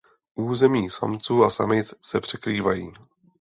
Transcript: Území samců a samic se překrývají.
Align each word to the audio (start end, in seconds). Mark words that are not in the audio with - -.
Území 0.35 0.89
samců 0.89 1.43
a 1.43 1.49
samic 1.49 1.93
se 2.01 2.21
překrývají. 2.21 2.93